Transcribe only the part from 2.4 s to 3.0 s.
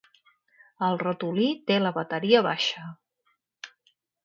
baixa.